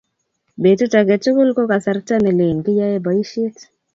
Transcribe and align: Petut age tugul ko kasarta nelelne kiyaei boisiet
Petut 0.61 0.93
age 0.99 1.15
tugul 1.23 1.49
ko 1.57 1.63
kasarta 1.71 2.15
nelelne 2.17 2.61
kiyaei 2.65 3.03
boisiet 3.05 3.57